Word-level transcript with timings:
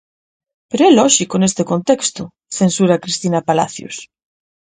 Pero 0.69 0.81
é 0.89 0.91
lóxico 0.99 1.35
neste 1.39 1.63
contexto, 1.71 2.23
censura 2.59 3.01
Cristina 3.03 3.39
Palacios. 3.49 3.95